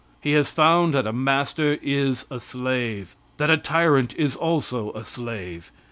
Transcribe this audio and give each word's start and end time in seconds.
He 0.19 0.31
has 0.31 0.49
found 0.49 0.95
that 0.95 1.05
a 1.05 1.13
master 1.13 1.77
is 1.79 2.25
a 2.31 2.39
slave; 2.39 3.15
that 3.37 3.51
a 3.51 3.57
tyrant 3.57 4.15
is 4.17 4.35
also 4.35 4.91
a 4.93 5.05
slave. 5.05 5.69